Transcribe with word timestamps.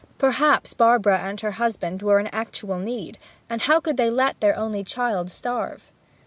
Perhaps 0.17 0.73
Barbara 0.73 1.19
and 1.19 1.39
her 1.41 1.51
husband 1.51 2.01
were 2.01 2.19
in 2.19 2.25
actual 2.33 2.79
need; 2.79 3.19
and 3.47 3.61
how 3.61 3.79
could 3.79 3.97
they 3.97 4.09
let 4.09 4.39
their 4.39 4.57
only 4.57 4.83
child 4.83 5.29
starve? 5.29 5.91